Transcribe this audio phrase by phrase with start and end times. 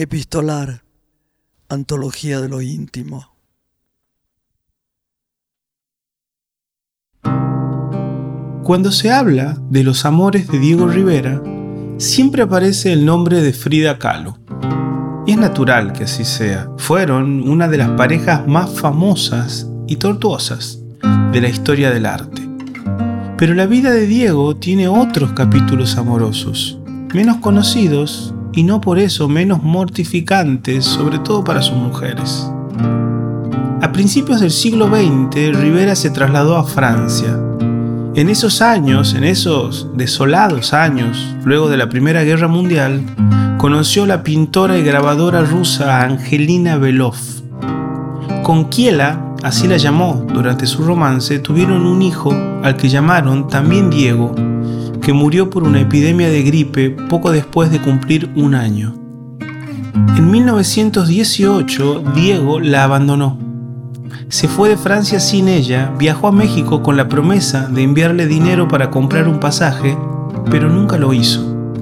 [0.00, 0.84] Epistolar,
[1.68, 3.32] Antología de lo íntimo.
[8.62, 11.42] Cuando se habla de los amores de Diego Rivera,
[11.96, 14.38] siempre aparece el nombre de Frida Kahlo.
[15.26, 16.70] Y es natural que así sea.
[16.76, 20.78] Fueron una de las parejas más famosas y tortuosas
[21.32, 22.48] de la historia del arte.
[23.36, 26.78] Pero la vida de Diego tiene otros capítulos amorosos,
[27.12, 32.50] menos conocidos y no por eso menos mortificantes, sobre todo para sus mujeres.
[33.80, 37.38] A principios del siglo XX, Rivera se trasladó a Francia,
[38.16, 43.00] en esos años, en esos desolados años, luego de la Primera Guerra Mundial,
[43.58, 47.14] conoció la pintora y grabadora rusa Angelina Belov.
[48.42, 52.34] Con Kiela, así la llamó durante su romance, tuvieron un hijo
[52.64, 54.34] al que llamaron también Diego,
[55.08, 58.94] que murió por una epidemia de gripe poco después de cumplir un año.
[60.18, 63.38] En 1918, Diego la abandonó
[64.28, 68.68] se fue de Francia sin ella, viajó a México con la promesa de enviarle dinero
[68.68, 69.96] para comprar un pasaje,
[70.50, 71.72] pero nunca lo hizo.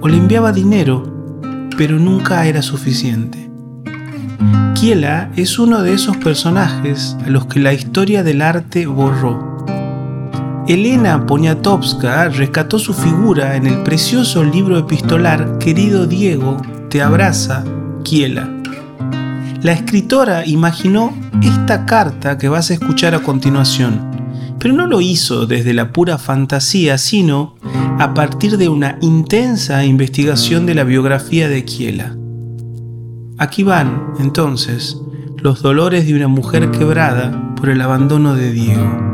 [0.00, 1.38] O le enviaba dinero,
[1.76, 3.50] pero nunca era suficiente.
[4.74, 9.51] Kiela es uno de esos personajes a los que la historia del arte borró.
[10.68, 16.56] Elena Poniatowska rescató su figura en el precioso libro epistolar Querido Diego,
[16.88, 17.64] te abraza,
[18.04, 18.48] Kiela.
[19.60, 24.08] La escritora imaginó esta carta que vas a escuchar a continuación,
[24.60, 27.56] pero no lo hizo desde la pura fantasía, sino
[27.98, 32.16] a partir de una intensa investigación de la biografía de Kiela.
[33.36, 34.96] Aquí van, entonces,
[35.38, 39.11] los dolores de una mujer quebrada por el abandono de Diego.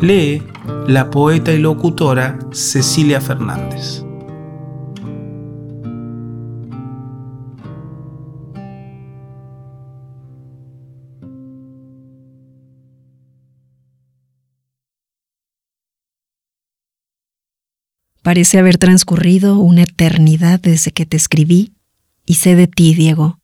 [0.00, 0.42] Lee
[0.86, 4.04] la poeta y locutora Cecilia Fernández.
[18.22, 21.74] Parece haber transcurrido una eternidad desde que te escribí
[22.24, 23.38] y sé de ti, Diego.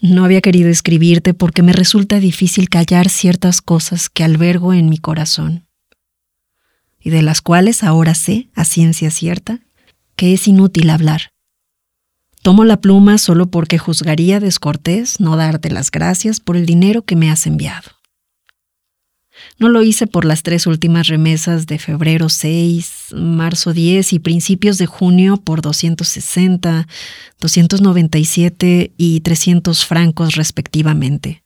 [0.00, 4.98] No había querido escribirte porque me resulta difícil callar ciertas cosas que albergo en mi
[4.98, 5.66] corazón
[7.06, 9.60] y de las cuales ahora sé, a ciencia cierta,
[10.16, 11.30] que es inútil hablar.
[12.42, 17.14] Tomo la pluma solo porque juzgaría descortés no darte las gracias por el dinero que
[17.14, 17.95] me has enviado.
[19.58, 24.78] No lo hice por las tres últimas remesas de febrero 6, marzo 10 y principios
[24.78, 26.86] de junio por 260,
[27.40, 31.42] 297 y 300 francos respectivamente.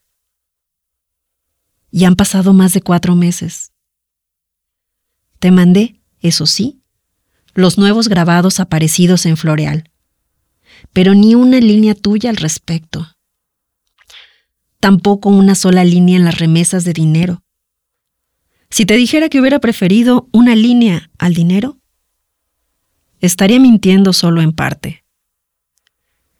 [1.89, 3.71] Y han pasado más de cuatro meses.
[5.39, 6.81] Te mandé, eso sí,
[7.53, 9.89] los nuevos grabados aparecidos en Floreal,
[10.93, 13.07] pero ni una línea tuya al respecto.
[14.79, 17.40] Tampoco una sola línea en las remesas de dinero
[18.71, 21.77] si te dijera que hubiera preferido una línea al dinero,
[23.19, 25.03] estaría mintiendo solo en parte.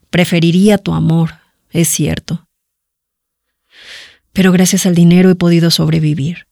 [0.10, 1.34] Preferiría tu amor,
[1.72, 2.48] es cierto.
[4.32, 6.48] Pero gracias al dinero he podido sobrevivir.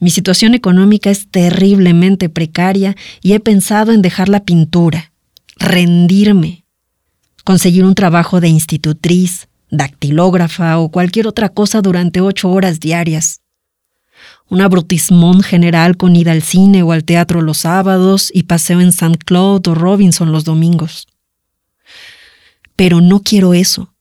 [0.00, 5.12] Mi situación económica es terriblemente precaria y he pensado en dejar la pintura,
[5.56, 6.64] rendirme,
[7.44, 13.42] conseguir un trabajo de institutriz, dactilógrafa o cualquier otra cosa durante ocho horas diarias
[14.48, 18.88] un abrutismón general con ida al cine o al teatro los sábados y paseo en
[18.88, 19.18] St.
[19.24, 21.08] Claude o Robinson los domingos.
[22.76, 23.92] Pero no quiero eso.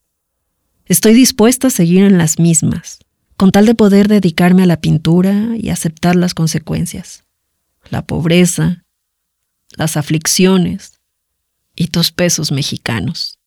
[0.85, 2.99] Estoy dispuesta a seguir en las mismas,
[3.37, 7.23] con tal de poder dedicarme a la pintura y aceptar las consecuencias.
[7.89, 8.83] La pobreza,
[9.71, 10.99] las aflicciones
[11.75, 13.39] y tus pesos mexicanos.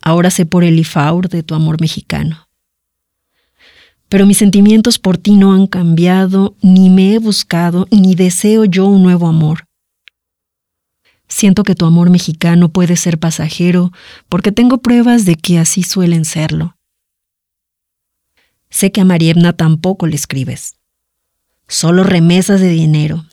[0.00, 2.47] Ahora sé por el ifaur de tu amor mexicano
[4.08, 8.86] pero mis sentimientos por ti no han cambiado, ni me he buscado, ni deseo yo
[8.86, 9.64] un nuevo amor.
[11.28, 13.92] Siento que tu amor mexicano puede ser pasajero
[14.30, 16.76] porque tengo pruebas de que así suelen serlo.
[18.70, 20.76] Sé que a Marievna tampoco le escribes.
[21.68, 23.26] Solo remesas de dinero.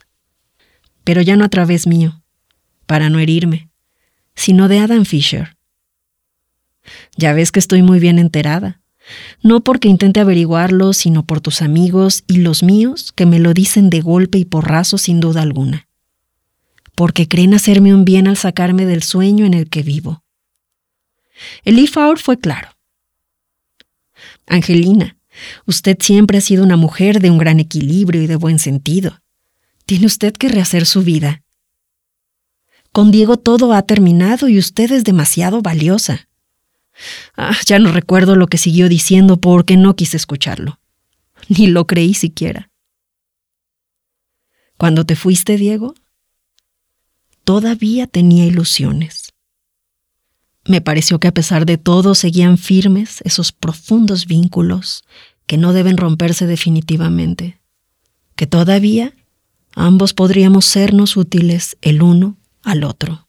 [1.06, 2.22] Pero ya no a través mío,
[2.86, 3.69] para no herirme,
[4.33, 5.56] sino de Adam Fisher.
[7.16, 8.81] Ya ves que estoy muy bien enterada
[9.42, 13.90] no porque intente averiguarlo, sino por tus amigos y los míos que me lo dicen
[13.90, 15.88] de golpe y porrazo sin duda alguna.
[16.96, 20.24] Porque creen hacerme un bien al sacarme del sueño en el que vivo.
[21.63, 22.69] El IFAUR fue claro.
[24.48, 25.18] Angelina,
[25.66, 29.22] usted siempre ha sido una mujer de un gran equilibrio y de buen sentido.
[29.86, 31.44] Tiene usted que rehacer su vida.
[32.92, 36.30] Con Diego todo ha terminado y usted es demasiado valiosa.
[37.36, 40.80] Ah, ya no recuerdo lo que siguió diciendo porque no quise escucharlo.
[41.50, 42.69] Ni lo creí siquiera.
[44.77, 45.95] Cuando te fuiste, Diego,
[47.44, 49.33] todavía tenía ilusiones.
[50.68, 55.03] Me pareció que a pesar de todo seguían firmes esos profundos vínculos
[55.45, 57.62] que no deben romperse definitivamente,
[58.36, 59.13] que todavía
[59.75, 63.25] ambos podríamos sernos útiles el uno al otro.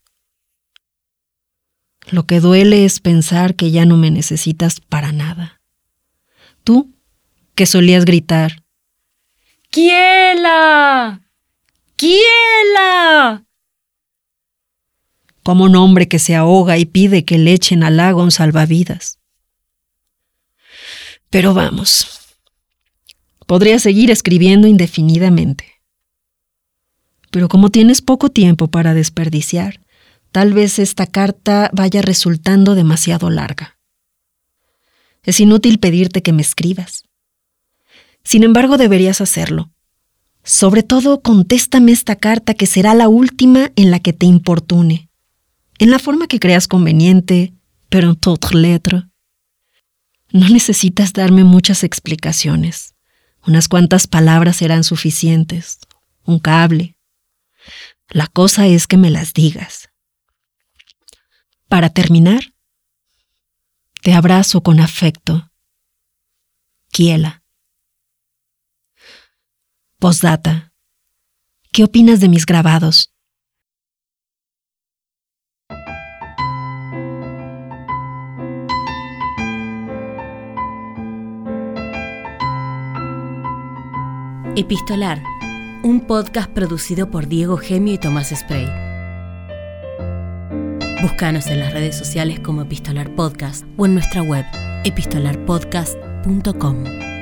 [2.10, 5.60] Lo que duele es pensar que ya no me necesitas para nada.
[6.62, 6.92] Tú,
[7.54, 8.62] que solías gritar,
[9.70, 11.20] ¡Kiela!
[11.96, 13.44] ¡Kiela!
[15.42, 19.18] Como un hombre que se ahoga y pide que le echen al lago un salvavidas.
[21.30, 22.20] Pero vamos,
[23.46, 25.82] podría seguir escribiendo indefinidamente.
[27.30, 29.80] Pero como tienes poco tiempo para desperdiciar,
[30.36, 33.78] tal vez esta carta vaya resultando demasiado larga.
[35.22, 37.04] Es inútil pedirte que me escribas.
[38.22, 39.72] Sin embargo, deberías hacerlo.
[40.44, 45.08] Sobre todo, contéstame esta carta que será la última en la que te importune,
[45.78, 47.54] en la forma que creas conveniente,
[47.88, 49.04] pero en toute lettre.
[50.32, 52.94] No necesitas darme muchas explicaciones.
[53.46, 55.78] Unas cuantas palabras serán suficientes.
[56.24, 56.98] Un cable.
[58.10, 59.85] La cosa es que me las digas.
[61.68, 62.54] Para terminar,
[64.02, 65.50] te abrazo con afecto.
[66.92, 67.42] Kiela.
[69.98, 70.72] Postdata.
[71.72, 73.12] ¿Qué opinas de mis grabados?
[84.54, 85.22] Epistolar,
[85.82, 88.85] un podcast producido por Diego Gemio y Tomás Spray.
[91.06, 94.44] Búscanos en las redes sociales como Epistolar Podcast o en nuestra web
[94.82, 97.15] epistolarpodcast.com.